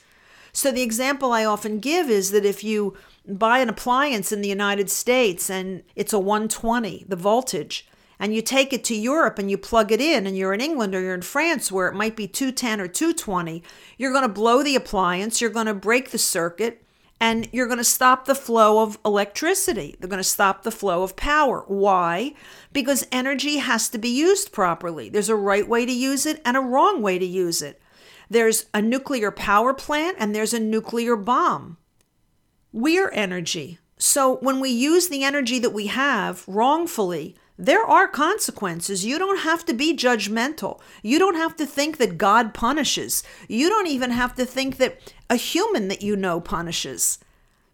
So, 0.52 0.70
the 0.70 0.82
example 0.82 1.32
I 1.32 1.46
often 1.46 1.78
give 1.78 2.10
is 2.10 2.32
that 2.32 2.44
if 2.44 2.62
you 2.62 2.96
buy 3.26 3.60
an 3.60 3.68
appliance 3.70 4.30
in 4.30 4.42
the 4.42 4.48
United 4.48 4.90
States 4.90 5.48
and 5.48 5.84
it's 5.96 6.12
a 6.12 6.18
120, 6.18 7.06
the 7.08 7.16
voltage, 7.16 7.88
and 8.20 8.34
you 8.34 8.42
take 8.42 8.72
it 8.74 8.84
to 8.84 8.94
Europe 8.94 9.38
and 9.38 9.50
you 9.50 9.56
plug 9.56 9.90
it 9.90 10.00
in, 10.00 10.26
and 10.26 10.36
you're 10.36 10.52
in 10.52 10.60
England 10.60 10.94
or 10.94 11.00
you're 11.00 11.14
in 11.14 11.22
France 11.22 11.72
where 11.72 11.88
it 11.88 11.94
might 11.94 12.14
be 12.14 12.28
210 12.28 12.80
or 12.80 12.86
220, 12.86 13.62
you're 13.96 14.12
going 14.12 14.22
to 14.22 14.28
blow 14.28 14.62
the 14.62 14.76
appliance, 14.76 15.40
you're 15.40 15.48
going 15.50 15.66
to 15.66 15.74
break 15.74 16.10
the 16.10 16.18
circuit, 16.18 16.84
and 17.18 17.48
you're 17.50 17.66
going 17.66 17.78
to 17.78 17.84
stop 17.84 18.26
the 18.26 18.34
flow 18.34 18.82
of 18.82 18.98
electricity. 19.04 19.96
They're 19.98 20.08
going 20.08 20.18
to 20.18 20.24
stop 20.24 20.62
the 20.62 20.70
flow 20.70 21.02
of 21.02 21.16
power. 21.16 21.64
Why? 21.66 22.34
Because 22.72 23.06
energy 23.10 23.56
has 23.56 23.88
to 23.88 23.98
be 23.98 24.10
used 24.10 24.52
properly. 24.52 25.08
There's 25.08 25.28
a 25.28 25.36
right 25.36 25.66
way 25.66 25.86
to 25.86 25.92
use 25.92 26.26
it 26.26 26.42
and 26.44 26.56
a 26.56 26.60
wrong 26.60 27.00
way 27.02 27.18
to 27.18 27.26
use 27.26 27.62
it. 27.62 27.80
There's 28.28 28.66
a 28.72 28.80
nuclear 28.80 29.30
power 29.30 29.74
plant 29.74 30.16
and 30.20 30.34
there's 30.34 30.54
a 30.54 30.60
nuclear 30.60 31.16
bomb. 31.16 31.78
We're 32.72 33.10
energy. 33.10 33.78
So 33.98 34.36
when 34.36 34.60
we 34.60 34.70
use 34.70 35.08
the 35.08 35.24
energy 35.24 35.58
that 35.58 35.74
we 35.74 35.88
have 35.88 36.44
wrongfully, 36.48 37.36
there 37.60 37.84
are 37.84 38.08
consequences. 38.08 39.04
You 39.04 39.18
don't 39.18 39.40
have 39.40 39.66
to 39.66 39.74
be 39.74 39.94
judgmental. 39.94 40.80
You 41.02 41.18
don't 41.18 41.34
have 41.34 41.56
to 41.56 41.66
think 41.66 41.98
that 41.98 42.16
God 42.16 42.54
punishes. 42.54 43.22
You 43.48 43.68
don't 43.68 43.86
even 43.86 44.12
have 44.12 44.34
to 44.36 44.46
think 44.46 44.78
that 44.78 44.98
a 45.28 45.36
human 45.36 45.88
that 45.88 46.02
you 46.02 46.16
know 46.16 46.40
punishes. 46.40 47.18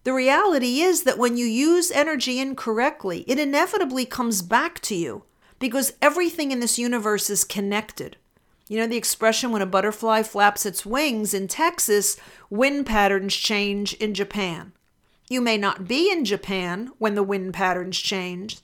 The 0.02 0.12
reality 0.12 0.80
is 0.80 1.04
that 1.04 1.18
when 1.18 1.36
you 1.36 1.46
use 1.46 1.90
energy 1.92 2.40
incorrectly, 2.40 3.24
it 3.28 3.38
inevitably 3.38 4.06
comes 4.06 4.42
back 4.42 4.80
to 4.80 4.94
you 4.94 5.22
because 5.58 5.94
everything 6.02 6.50
in 6.50 6.60
this 6.60 6.78
universe 6.78 7.30
is 7.30 7.44
connected. 7.44 8.16
You 8.68 8.78
know 8.78 8.88
the 8.88 8.96
expression 8.96 9.52
when 9.52 9.62
a 9.62 9.66
butterfly 9.66 10.22
flaps 10.22 10.66
its 10.66 10.84
wings 10.84 11.32
in 11.32 11.46
Texas, 11.46 12.16
wind 12.50 12.86
patterns 12.86 13.36
change 13.36 13.94
in 13.94 14.14
Japan. 14.14 14.72
You 15.28 15.40
may 15.40 15.56
not 15.56 15.86
be 15.86 16.10
in 16.10 16.24
Japan 16.24 16.90
when 16.98 17.14
the 17.14 17.22
wind 17.22 17.54
patterns 17.54 17.98
change, 17.98 18.58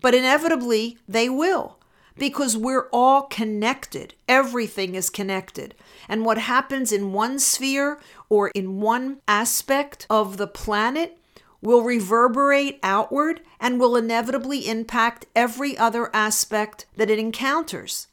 but 0.00 0.14
inevitably 0.14 0.98
they 1.08 1.28
will 1.28 1.78
because 2.18 2.56
we're 2.56 2.88
all 2.92 3.22
connected. 3.22 4.14
Everything 4.28 4.94
is 4.94 5.10
connected. 5.10 5.74
And 6.08 6.24
what 6.24 6.38
happens 6.38 6.92
in 6.92 7.12
one 7.12 7.38
sphere 7.38 8.00
or 8.28 8.48
in 8.48 8.80
one 8.80 9.18
aspect 9.28 10.06
of 10.08 10.36
the 10.36 10.46
planet 10.46 11.18
will 11.60 11.82
reverberate 11.82 12.78
outward 12.82 13.40
and 13.60 13.80
will 13.80 13.96
inevitably 13.96 14.68
impact 14.68 15.26
every 15.34 15.76
other 15.76 16.14
aspect 16.14 16.86
that 16.96 17.10
it 17.10 17.18
encounters. 17.18 18.08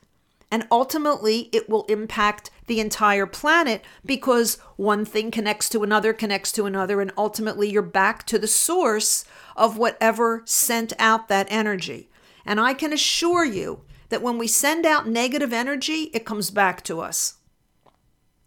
And 0.52 0.68
ultimately, 0.72 1.50
it 1.52 1.68
will 1.68 1.84
impact 1.86 2.52
the 2.68 2.80
entire 2.80 3.25
planet 3.25 3.84
because 4.06 4.60
one 4.75 5.04
thing 5.04 5.32
connects 5.32 5.68
to 5.70 5.82
another, 5.84 6.13
connects 6.13 6.52
to 6.54 6.66
another, 6.66 7.02
and 7.02 7.12
ultimately 7.18 7.70
you're 7.70 7.82
back 7.82 8.25
to 8.28 8.38
the 8.38 8.48
source 8.48 9.25
of 9.56 9.78
whatever 9.78 10.42
sent 10.46 10.94
out 11.00 11.28
that 11.28 11.48
energy. 11.50 12.10
And 12.46 12.60
I 12.60 12.74
can 12.74 12.94
assure 12.94 13.46
you 13.46 13.82
that 14.10 14.22
when 14.22 14.38
we 14.38 14.48
send 14.48 14.86
out 14.86 15.08
negative 15.08 15.54
energy, 15.54 16.10
it 16.14 16.26
comes 16.26 16.52
back 16.52 16.84
to 16.84 17.02
us. 17.02 17.36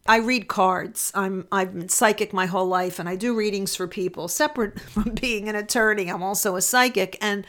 I 0.09 0.19
read 0.19 0.47
cards. 0.47 1.11
I'm 1.15 1.49
I've 1.51 1.75
been 1.75 1.89
psychic 1.89 2.33
my 2.33 2.47
whole 2.47 2.67
life 2.67 2.99
and 2.99 3.09
I 3.09 3.17
do 3.17 3.35
readings 3.35 3.75
for 3.75 3.89
people. 3.89 4.29
Separate 4.29 4.79
from 4.91 5.15
being 5.21 5.49
an 5.49 5.57
attorney, 5.57 6.09
I'm 6.09 6.23
also 6.23 6.57
a 6.57 6.63
psychic 6.63 7.19
and 7.21 7.45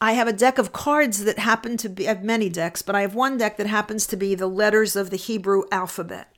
I 0.00 0.14
have 0.14 0.26
a 0.26 0.32
deck 0.32 0.58
of 0.58 0.72
cards 0.72 1.22
that 1.24 1.38
happen 1.38 1.76
to 1.76 1.88
be 1.88 2.08
I 2.08 2.14
have 2.14 2.24
many 2.24 2.48
decks, 2.48 2.82
but 2.82 2.96
I 2.96 3.02
have 3.02 3.14
one 3.14 3.38
deck 3.38 3.56
that 3.58 3.68
happens 3.68 4.06
to 4.08 4.16
be 4.16 4.34
the 4.34 4.48
letters 4.48 4.96
of 4.96 5.10
the 5.10 5.16
Hebrew 5.16 5.62
alphabet. 5.70 6.34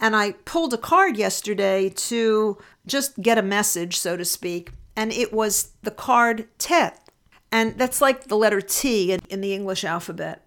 And 0.00 0.16
I 0.16 0.32
pulled 0.32 0.74
a 0.74 0.78
card 0.78 1.16
yesterday 1.16 1.90
to 1.90 2.58
just 2.86 3.20
get 3.20 3.38
a 3.38 3.42
message, 3.42 3.98
so 3.98 4.16
to 4.16 4.24
speak 4.24 4.70
and 4.96 5.12
it 5.12 5.32
was 5.32 5.72
the 5.82 5.90
card 5.90 6.48
Tet. 6.58 7.02
And 7.52 7.78
that's 7.78 8.00
like 8.00 8.24
the 8.24 8.36
letter 8.36 8.60
T 8.60 9.12
in, 9.12 9.20
in 9.28 9.40
the 9.40 9.54
English 9.54 9.84
alphabet. 9.84 10.42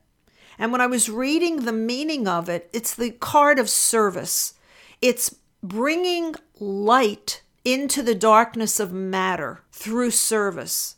And 0.58 0.72
when 0.72 0.82
I 0.82 0.88
was 0.88 1.10
reading 1.10 1.63
the 1.63 1.72
meaning 1.72 2.27
of 2.27 2.50
it, 2.50 2.70
it's 2.74 2.94
the 2.94 3.12
card 3.12 3.60
of 3.60 3.70
service. 3.70 4.56
It's 5.01 5.36
bringing 5.63 6.36
light 6.60 7.41
into 7.63 8.03
the 8.03 8.15
darkness 8.15 8.79
of 8.79 8.91
matter 8.91 9.62
through 9.72 10.12
service. 10.12 10.98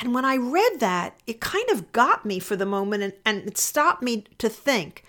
And 0.00 0.14
when 0.14 0.24
I 0.24 0.36
read 0.36 0.80
that, 0.80 1.20
it 1.26 1.40
kind 1.40 1.68
of 1.70 1.92
got 1.92 2.24
me 2.24 2.38
for 2.38 2.56
the 2.56 2.64
moment 2.64 3.02
and, 3.02 3.12
and 3.26 3.46
it 3.46 3.58
stopped 3.58 4.02
me 4.02 4.24
to 4.38 4.48
think. 4.48 5.04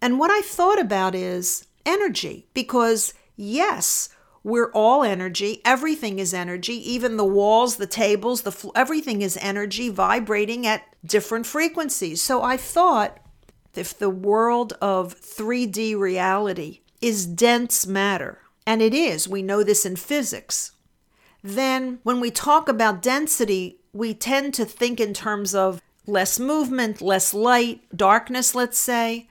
And 0.00 0.18
what 0.18 0.32
I 0.32 0.40
thought 0.40 0.80
about 0.80 1.14
is 1.14 1.66
energy, 1.86 2.46
because 2.54 3.14
yes, 3.36 4.08
we're 4.44 4.70
all 4.72 5.04
energy. 5.04 5.60
Everything 5.64 6.18
is 6.18 6.34
energy. 6.34 6.74
Even 6.90 7.16
the 7.16 7.24
walls, 7.24 7.76
the 7.76 7.86
tables, 7.86 8.42
the 8.42 8.70
everything 8.74 9.22
is 9.22 9.38
energy 9.40 9.88
vibrating 9.88 10.66
at 10.66 10.84
different 11.04 11.46
frequencies. 11.46 12.20
So 12.20 12.42
I 12.42 12.56
thought 12.56 13.18
if 13.74 13.96
the 13.96 14.10
world 14.10 14.74
of 14.80 15.18
3D 15.20 15.96
reality 15.96 16.80
is 17.00 17.26
dense 17.26 17.86
matter, 17.86 18.38
and 18.66 18.82
it 18.82 18.94
is, 18.94 19.28
we 19.28 19.42
know 19.42 19.62
this 19.62 19.86
in 19.86 19.96
physics, 19.96 20.72
then 21.42 21.98
when 22.02 22.20
we 22.20 22.30
talk 22.30 22.68
about 22.68 23.02
density, 23.02 23.78
we 23.92 24.14
tend 24.14 24.54
to 24.54 24.64
think 24.64 25.00
in 25.00 25.12
terms 25.14 25.54
of 25.54 25.80
less 26.06 26.38
movement, 26.38 27.00
less 27.00 27.32
light, 27.32 27.80
darkness, 27.96 28.54
let's 28.54 28.78
say. 28.78 29.28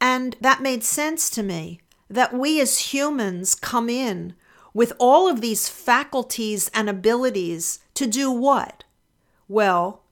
And 0.00 0.36
that 0.40 0.62
made 0.62 0.84
sense 0.84 1.30
to 1.30 1.42
me 1.42 1.80
that 2.08 2.32
we 2.32 2.60
as 2.60 2.92
humans 2.92 3.54
come 3.54 3.88
in 3.88 4.34
with 4.72 4.92
all 4.98 5.28
of 5.28 5.40
these 5.40 5.68
faculties 5.68 6.70
and 6.74 6.88
abilities 6.88 7.78
to 7.94 8.06
do 8.06 8.30
what? 8.30 8.84
Well, 9.48 10.02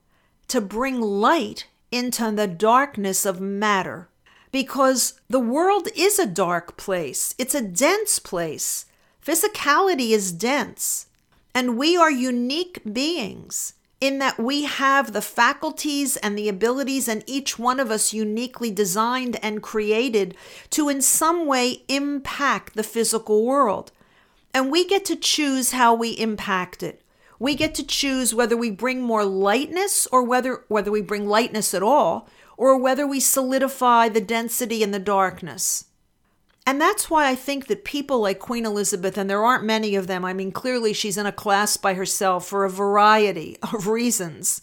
to 0.47 0.61
bring 0.61 1.01
light 1.01 1.67
into 1.91 2.31
the 2.31 2.47
darkness 2.47 3.25
of 3.25 3.41
matter. 3.41 4.09
Because 4.51 5.19
the 5.27 5.39
world 5.39 5.87
is 5.95 6.19
a 6.19 6.27
dark 6.27 6.77
place, 6.77 7.33
it's 7.37 7.55
a 7.55 7.61
dense 7.61 8.19
place. 8.19 8.85
Physicality 9.25 10.11
is 10.11 10.31
dense. 10.31 11.07
And 11.55 11.77
we 11.77 11.95
are 11.95 12.11
unique 12.11 12.81
beings 12.91 13.73
in 14.03 14.19
that 14.19 14.37
we 14.37 14.63
have 14.65 15.13
the 15.13 15.21
faculties 15.21 16.17
and 16.17 16.37
the 16.37 16.49
abilities, 16.49 17.07
and 17.07 17.23
each 17.25 17.57
one 17.57 17.79
of 17.79 17.89
us 17.89 18.11
uniquely 18.11 18.69
designed 18.69 19.39
and 19.41 19.63
created 19.63 20.35
to, 20.69 20.89
in 20.89 21.01
some 21.01 21.47
way, 21.47 21.83
impact 21.87 22.73
the 22.73 22.83
physical 22.83 23.45
world. 23.45 23.93
And 24.53 24.69
we 24.69 24.85
get 24.85 25.05
to 25.05 25.15
choose 25.15 25.71
how 25.71 25.95
we 25.95 26.09
impact 26.09 26.83
it. 26.83 27.01
We 27.39 27.55
get 27.55 27.73
to 27.75 27.87
choose 27.87 28.35
whether 28.35 28.57
we 28.57 28.71
bring 28.71 29.01
more 29.01 29.23
lightness 29.23 30.05
or 30.11 30.21
whether, 30.21 30.65
whether 30.67 30.91
we 30.91 31.01
bring 31.01 31.25
lightness 31.25 31.73
at 31.73 31.81
all, 31.81 32.27
or 32.57 32.77
whether 32.77 33.07
we 33.07 33.21
solidify 33.21 34.09
the 34.09 34.19
density 34.19 34.83
and 34.83 34.93
the 34.93 34.99
darkness. 34.99 35.85
And 36.65 36.79
that's 36.79 37.09
why 37.09 37.29
I 37.29 37.35
think 37.35 37.67
that 37.67 37.83
people 37.83 38.21
like 38.21 38.39
Queen 38.39 38.65
Elizabeth, 38.65 39.17
and 39.17 39.29
there 39.29 39.43
aren't 39.43 39.65
many 39.65 39.95
of 39.95 40.07
them, 40.07 40.23
I 40.23 40.33
mean, 40.33 40.51
clearly 40.51 40.93
she's 40.93 41.17
in 41.17 41.25
a 41.25 41.31
class 41.31 41.75
by 41.75 41.93
herself 41.93 42.47
for 42.47 42.63
a 42.63 42.69
variety 42.69 43.57
of 43.73 43.87
reasons, 43.87 44.61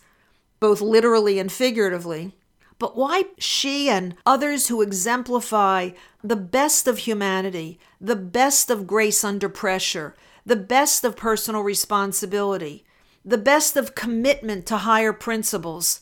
both 0.61 0.81
literally 0.81 1.39
and 1.39 1.53
figuratively. 1.53 2.33
But 2.79 2.97
why 2.97 3.25
she 3.37 3.91
and 3.91 4.17
others 4.25 4.69
who 4.69 4.81
exemplify 4.81 5.91
the 6.25 6.37
best 6.37 6.89
of 6.89 6.99
humanity, 6.99 7.79
the 8.01 8.17
best 8.17 8.71
of 8.71 8.87
grace 8.87 9.23
under 9.23 9.51
pressure, 9.51 10.17
the 10.47 10.57
best 10.57 11.05
of 11.05 11.15
personal 11.15 11.61
responsibility, 11.61 12.87
the 13.23 13.37
best 13.37 13.77
of 13.77 13.95
commitment 13.95 14.65
to 14.67 14.79
higher 14.79 15.13
principles, 15.13 16.01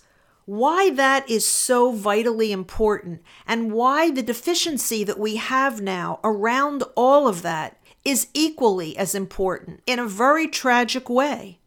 why 0.49 0.88
that 0.88 1.28
is 1.28 1.45
so 1.45 1.93
vitally 1.93 2.52
important 2.52 3.21
and 3.47 3.71
why 3.71 4.11
the 4.11 4.23
deficiency 4.23 5.05
that 5.05 5.19
we 5.19 5.37
have 5.37 5.83
now 5.83 6.19
around 6.25 6.83
all 6.97 7.28
of 7.28 7.43
that 7.43 7.78
is 8.02 8.28
equally 8.33 8.97
as 8.97 9.14
important 9.14 9.83
in 9.85 9.99
a 9.99 10.09
very 10.09 10.49
tragic 10.49 11.11
way. 11.11 11.59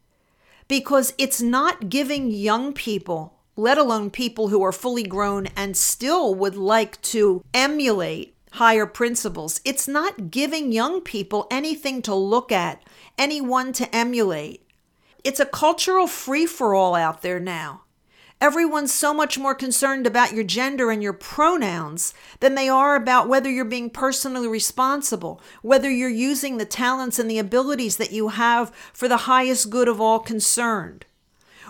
Because 0.66 1.14
it's 1.16 1.40
not 1.40 1.90
giving 1.90 2.32
young 2.32 2.72
people, 2.72 3.38
let 3.54 3.78
alone 3.78 4.10
people 4.10 4.48
who 4.48 4.64
are 4.64 4.72
fully 4.72 5.04
grown 5.04 5.46
and 5.54 5.76
still 5.76 6.34
would 6.34 6.56
like 6.56 7.00
to 7.02 7.44
emulate 7.54 8.34
higher 8.54 8.86
principles. 8.86 9.60
It's 9.64 9.86
not 9.86 10.32
giving 10.32 10.72
young 10.72 11.02
people 11.02 11.46
anything 11.52 12.02
to 12.02 12.16
look 12.16 12.50
at, 12.50 12.82
anyone 13.16 13.72
to 13.74 13.94
emulate. 13.94 14.68
It's 15.22 15.38
a 15.38 15.46
cultural 15.46 16.08
free 16.08 16.46
for 16.46 16.74
all 16.74 16.96
out 16.96 17.22
there 17.22 17.38
now. 17.38 17.82
Everyone's 18.42 18.92
so 18.92 19.14
much 19.14 19.38
more 19.38 19.54
concerned 19.54 20.04
about 20.04 20.32
your 20.32 20.42
gender 20.42 20.90
and 20.90 21.00
your 21.00 21.12
pronouns 21.12 22.12
than 22.40 22.56
they 22.56 22.68
are 22.68 22.96
about 22.96 23.28
whether 23.28 23.48
you're 23.48 23.64
being 23.64 23.88
personally 23.88 24.48
responsible, 24.48 25.40
whether 25.62 25.88
you're 25.88 26.08
using 26.10 26.56
the 26.56 26.64
talents 26.64 27.20
and 27.20 27.30
the 27.30 27.38
abilities 27.38 27.98
that 27.98 28.10
you 28.10 28.30
have 28.30 28.74
for 28.92 29.06
the 29.06 29.28
highest 29.28 29.70
good 29.70 29.86
of 29.86 30.00
all 30.00 30.18
concerned, 30.18 31.04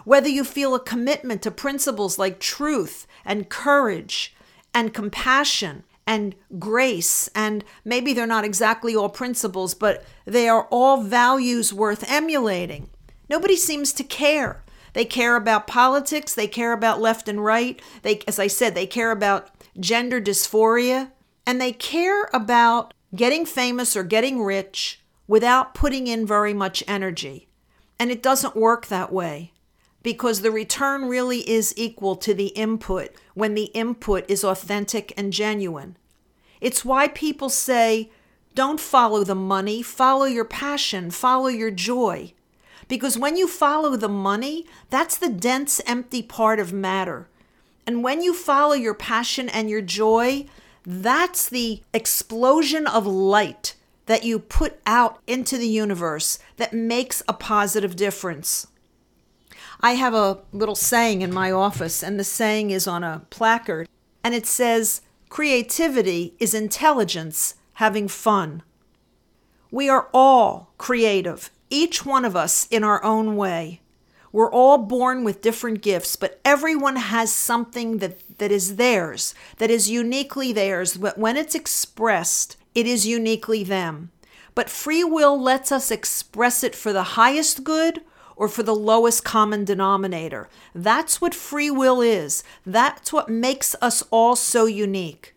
whether 0.07 0.31
you 0.31 0.45
feel 0.45 0.75
a 0.75 0.81
commitment 0.81 1.43
to 1.43 1.51
principles 1.51 2.19
like 2.19 2.41
truth 2.41 3.07
and 3.23 3.51
courage 3.51 4.35
and 4.73 4.95
compassion 4.95 5.85
and 6.07 6.35
grace. 6.59 7.29
And 7.35 7.65
maybe 7.85 8.15
they're 8.15 8.27
not 8.27 8.47
exactly 8.47 8.97
all 8.97 9.11
principles, 9.11 9.75
but 9.75 10.07
they 10.25 10.49
are 10.49 10.67
all 10.71 11.03
values 11.03 11.71
worth 11.71 12.11
emulating. 12.11 12.89
Nobody 13.29 13.57
seems 13.57 13.93
to 13.93 14.05
care. 14.05 14.63
They 14.93 15.05
care 15.05 15.37
about 15.37 15.67
politics. 15.67 16.35
They 16.35 16.47
care 16.47 16.73
about 16.73 17.01
left 17.01 17.29
and 17.29 17.45
right. 17.45 17.81
They, 18.03 18.21
as 18.29 18.39
I 18.39 18.47
said, 18.47 18.75
they 18.75 18.87
care 18.87 19.11
about 19.11 19.51
gender 19.79 20.21
dysphoria. 20.21 21.13
And 21.47 21.61
they 21.61 21.73
care 21.73 22.29
about 22.33 22.95
getting 23.15 23.47
famous 23.47 23.97
or 23.97 24.05
getting 24.05 24.43
rich 24.43 25.01
without 25.27 25.75
putting 25.75 26.07
in 26.07 26.27
very 26.27 26.55
much 26.55 26.85
energy. 26.87 27.49
And 27.99 28.11
it 28.11 28.23
doesn't 28.23 28.57
work 28.57 28.87
that 28.87 29.13
way 29.13 29.53
because 30.03 30.41
the 30.41 30.51
return 30.51 31.09
really 31.09 31.49
is 31.49 31.75
equal 31.77 32.17
to 32.17 32.35
the 32.35 32.49
input 32.49 33.11
when 33.35 33.55
the 33.55 33.67
input 33.67 34.29
is 34.29 34.45
authentic 34.45 35.13
and 35.17 35.33
genuine. 35.33 35.97
It's 36.61 36.85
why 36.85 37.09
people 37.09 37.49
say, 37.49 38.11
don't 38.55 38.81
follow 38.81 39.25
the 39.25 39.35
money, 39.35 39.83
follow 39.83 40.25
your 40.25 40.45
passion, 40.45 41.11
follow 41.11 41.49
your 41.49 41.71
joy. 41.71 42.35
Because 42.93 43.17
when 43.17 43.39
you 43.39 43.49
follow 43.49 43.97
the 43.97 44.07
money, 44.07 44.67
that's 44.91 45.17
the 45.17 45.31
dense, 45.31 45.81
empty 45.87 46.23
part 46.23 46.61
of 46.61 46.75
matter. 46.75 47.27
And 47.87 48.05
when 48.05 48.21
you 48.21 48.35
follow 48.35 48.75
your 48.75 48.93
passion 48.93 49.49
and 49.49 49.71
your 49.71 49.81
joy, 49.81 50.45
that's 50.85 51.49
the 51.49 51.81
explosion 51.95 52.87
of 52.87 53.07
light 53.07 53.77
that 54.05 54.25
you 54.25 54.39
put 54.39 54.79
out 54.85 55.23
into 55.27 55.57
the 55.57 55.69
universe 55.69 56.39
that 56.59 56.75
makes 56.75 57.23
a 57.27 57.33
positive 57.33 57.97
difference. 57.97 58.67
I 59.81 59.93
have 59.93 60.13
a 60.13 60.41
little 60.53 60.75
saying 60.75 61.23
in 61.23 61.33
my 61.33 61.51
office, 61.51 62.03
and 62.03 62.21
the 62.21 62.25
saying 62.25 62.73
is 62.73 62.87
on 62.87 63.03
a 63.03 63.23
placard, 63.31 63.89
and 64.23 64.35
it 64.35 64.45
says, 64.45 65.01
Creativity 65.31 66.35
is 66.39 66.53
intelligence 66.53 67.55
having 67.77 68.07
fun. 68.07 68.63
We 69.71 69.89
are 69.89 70.11
all 70.13 70.75
creative 70.77 71.51
each 71.73 72.05
one 72.05 72.25
of 72.25 72.37
us 72.37 72.69
in 72.71 72.85
our 72.85 73.03
own 73.03 73.35
way. 73.35 73.81
We're 74.31 74.51
all 74.51 74.79
born 74.79 75.25
with 75.25 75.43
different 75.43 75.83
gifts, 75.83 76.17
but 76.17 76.41
everyone 76.45 76.97
has 76.97 77.33
something 77.33 77.99
that, 77.99 78.39
that 78.39 78.53
is 78.53 78.77
theirs, 78.77 79.35
that 79.59 79.71
is 79.71 79.91
uniquely 79.91 80.53
theirs. 80.53 80.97
But 80.97 81.19
when 81.19 81.37
it's 81.37 81.55
expressed, 81.55 82.57
it 82.75 82.87
is 82.87 83.07
uniquely 83.07 83.65
them. 83.65 84.11
But 84.55 84.71
free 84.71 85.03
will 85.03 85.41
lets 85.41 85.73
us 85.73 85.91
express 85.91 86.63
it 86.63 86.75
for 86.75 86.93
the 86.93 87.03
highest 87.03 87.65
good 87.65 88.03
or 88.37 88.49
for 88.49 88.63
the 88.63 88.75
lowest 88.75 89.25
common 89.25 89.65
denominator. 89.65 90.49
That's 90.75 91.21
what 91.21 91.35
free 91.35 91.71
will 91.71 92.01
is. 92.01 92.43
That's 92.65 93.13
what 93.13 93.29
makes 93.29 93.75
us 93.81 94.03
all 94.11 94.37
so 94.37 94.67
unique. 94.67 95.35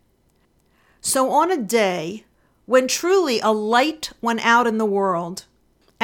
So, 1.01 1.29
on 1.29 1.51
a 1.51 1.57
day 1.57 2.25
when 2.65 2.87
truly 2.87 3.39
a 3.39 3.51
light 3.51 4.11
went 4.21 4.43
out 4.45 4.67
in 4.67 4.77
the 4.79 4.85
world, 4.85 5.45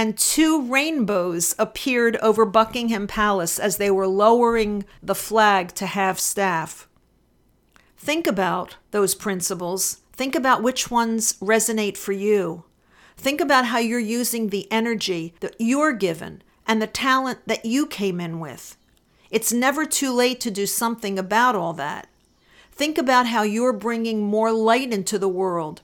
and 0.01 0.17
two 0.17 0.63
rainbows 0.63 1.53
appeared 1.59 2.17
over 2.23 2.43
Buckingham 2.43 3.05
Palace 3.05 3.59
as 3.59 3.77
they 3.77 3.91
were 3.91 4.07
lowering 4.07 4.83
the 5.03 5.13
flag 5.13 5.75
to 5.75 5.85
half 5.85 6.17
staff. 6.17 6.87
Think 7.99 8.25
about 8.25 8.77
those 8.89 9.13
principles. 9.13 10.01
Think 10.11 10.33
about 10.33 10.63
which 10.63 10.89
ones 10.89 11.33
resonate 11.33 11.97
for 11.97 12.13
you. 12.13 12.63
Think 13.15 13.39
about 13.39 13.65
how 13.65 13.77
you're 13.77 13.99
using 13.99 14.49
the 14.49 14.67
energy 14.71 15.35
that 15.39 15.55
you're 15.59 15.93
given 15.93 16.41
and 16.65 16.81
the 16.81 16.87
talent 16.87 17.41
that 17.45 17.63
you 17.63 17.85
came 17.85 18.19
in 18.19 18.39
with. 18.39 18.77
It's 19.29 19.53
never 19.53 19.85
too 19.85 20.11
late 20.11 20.39
to 20.41 20.49
do 20.49 20.65
something 20.65 21.19
about 21.19 21.55
all 21.55 21.73
that. 21.73 22.07
Think 22.71 22.97
about 22.97 23.27
how 23.27 23.43
you're 23.43 23.71
bringing 23.71 24.23
more 24.23 24.51
light 24.51 24.91
into 24.91 25.19
the 25.19 25.29
world, 25.29 25.83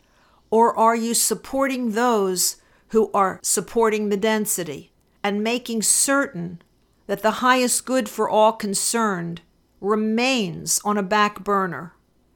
or 0.49 0.75
are 0.75 0.95
you 0.95 1.13
supporting 1.13 1.91
those 1.91 2.55
who 2.89 3.11
are 3.13 3.39
supporting 3.43 4.09
the 4.09 4.17
density 4.17 4.91
and 5.23 5.43
making 5.43 5.81
certain 5.81 6.61
that 7.07 7.21
the 7.21 7.31
highest 7.31 7.85
good 7.85 8.07
for 8.07 8.29
all 8.29 8.53
concerned 8.53 9.41
remains 9.81 10.79
on 10.83 10.97
a 10.97 11.03
back 11.03 11.43
burner. 11.43 11.93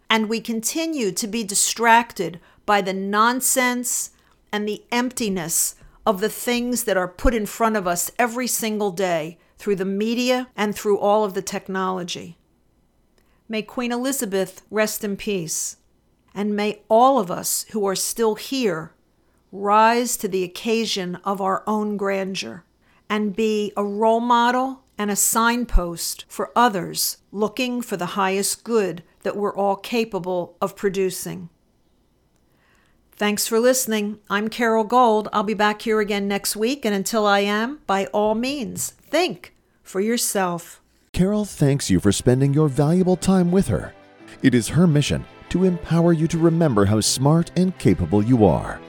And 0.10 0.28
we 0.28 0.42
continue 0.42 1.12
to 1.12 1.28
be 1.28 1.44
distracted 1.44 2.40
by 2.66 2.82
the 2.82 2.94
nonsense 2.94 4.12
and 4.52 4.68
the 4.68 4.84
emptiness 4.92 5.76
of 6.06 6.20
the 6.20 6.30
things 6.30 6.84
that 6.84 6.98
are 6.98 7.08
put 7.08 7.34
in 7.34 7.46
front 7.46 7.76
of 7.76 7.88
us 7.88 8.12
every 8.18 8.48
single 8.48 8.92
day 8.92 9.38
through 9.58 9.76
the 9.76 9.86
media 9.86 10.50
and 10.58 10.76
through 10.76 10.98
all 10.98 11.24
of 11.24 11.34
the 11.34 11.42
technology. 11.42 12.38
May 13.48 13.62
Queen 13.62 13.92
Elizabeth 13.92 14.64
rest 14.72 15.04
in 15.04 15.18
peace. 15.18 15.78
And 16.34 16.56
may 16.56 16.82
all 16.88 17.20
of 17.20 17.30
us 17.30 17.66
who 17.72 17.86
are 17.86 17.96
still 17.96 18.36
here 18.36 18.94
rise 19.52 20.16
to 20.18 20.28
the 20.28 20.44
occasion 20.44 21.18
of 21.24 21.42
our 21.42 21.64
own 21.68 21.98
grandeur 21.98 22.64
and 23.10 23.36
be 23.36 23.74
a 23.76 23.84
role 23.84 24.22
model 24.22 24.84
and 24.98 25.12
a 25.12 25.16
signpost 25.16 26.26
for 26.28 26.52
others 26.56 27.18
looking 27.32 27.82
for 27.82 27.98
the 27.98 28.18
highest 28.18 28.64
good 28.64 29.04
that 29.24 29.36
we're 29.36 29.56
all 29.56 29.76
capable 29.76 30.56
of 30.62 30.76
producing. 30.76 31.50
Thanks 33.12 33.46
for 33.46 33.60
listening. 33.60 34.20
I'm 34.30 34.48
Carole 34.48 34.84
Gold. 34.84 35.28
I'll 35.34 35.44
be 35.44 35.54
back 35.54 35.82
here 35.84 36.00
again 36.00 36.28
next 36.28 36.56
week, 36.56 36.86
and 36.86 36.96
until 36.96 37.28
I 37.28 37.42
am, 37.42 37.80
by 37.86 38.06
all 38.08 38.34
means, 38.34 38.92
think 39.02 39.54
for 39.84 40.00
yourself. 40.00 40.82
Carole 41.14 41.46
thanks 41.46 41.90
you 41.90 42.00
for 42.00 42.12
spending 42.12 42.54
your 42.54 42.68
valuable 42.68 43.18
time 43.18 43.52
with 43.52 43.68
her. 43.68 43.94
It 44.42 44.56
is 44.56 44.70
her 44.70 44.88
mission 44.88 45.26
to 45.50 45.66
empower 45.66 46.14
you 46.14 46.28
to 46.30 46.40
remember 46.40 46.86
how 46.86 47.02
smart 47.02 47.52
and 47.56 47.78
capable 47.78 48.24
you 48.24 48.46
are 48.46 48.80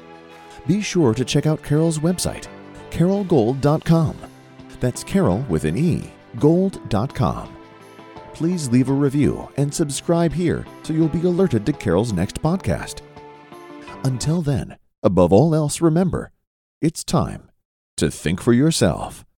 be 0.66 0.80
sure 0.80 1.14
to 1.14 1.24
check 1.24 1.46
out 1.46 1.62
Carole's 1.62 1.98
website, 1.98 2.48
carolegold.com. 2.90 4.16
That's 4.80 5.04
Carol 5.04 5.44
with 5.48 5.64
an 5.64 5.76
E, 5.76 6.10
gold.com. 6.38 7.56
Please 8.34 8.68
leave 8.68 8.88
a 8.88 8.92
review 8.92 9.48
and 9.56 9.72
subscribe 9.72 10.32
here 10.32 10.66
so 10.82 10.92
you'll 10.92 11.08
be 11.08 11.20
alerted 11.20 11.66
to 11.66 11.72
Carole's 11.72 12.12
next 12.12 12.42
podcast. 12.42 13.02
Until 14.04 14.42
then, 14.42 14.76
above 15.02 15.32
all 15.32 15.54
else, 15.54 15.80
remember 15.80 16.32
it's 16.80 17.04
time 17.04 17.50
to 17.96 18.10
think 18.10 18.40
for 18.40 18.52
yourself. 18.52 19.24